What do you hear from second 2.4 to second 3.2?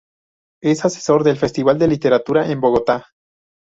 de Bogotá.